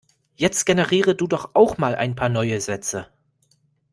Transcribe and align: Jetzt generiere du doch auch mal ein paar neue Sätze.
Jetzt 0.35 0.65
generiere 0.65 1.13
du 1.13 1.27
doch 1.27 1.53
auch 1.53 1.77
mal 1.77 1.93
ein 1.93 2.15
paar 2.15 2.27
neue 2.29 2.59
Sätze. 2.59 3.07